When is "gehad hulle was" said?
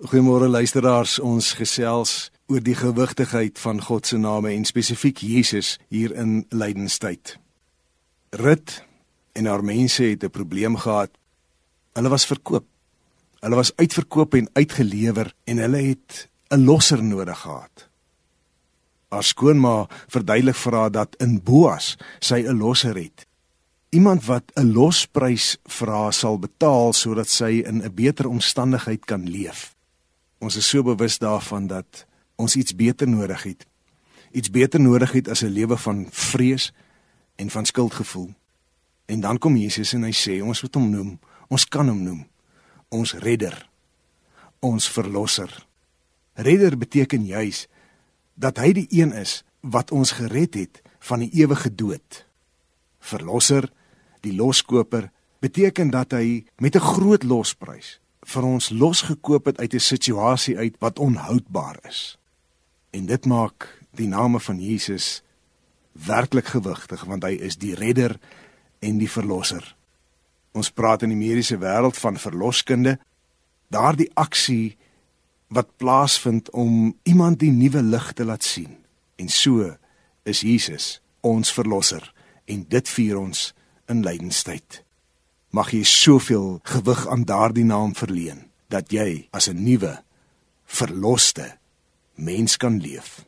10.76-12.24